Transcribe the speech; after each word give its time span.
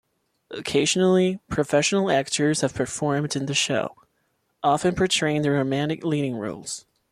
Occasionally, 0.49 1.39
professional 1.47 2.09
actors 2.09 2.61
have 2.61 2.73
performed 2.73 3.35
in 3.35 3.45
the 3.45 3.53
show, 3.53 3.95
often 4.63 4.95
portraying 4.95 5.43
the 5.43 5.51
romantic 5.51 6.03
leading 6.03 6.37
roles. 6.37 6.87